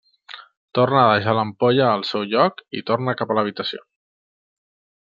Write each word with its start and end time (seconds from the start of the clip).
Torna 0.77 1.01
a 1.01 1.11
deixar 1.11 1.35
l'ampolla 1.39 1.85
al 1.89 2.05
seu 2.13 2.25
lloc 2.31 2.65
i 2.79 2.83
torna 2.89 3.15
cap 3.21 3.35
a 3.35 3.37
l'habitació. 3.41 3.85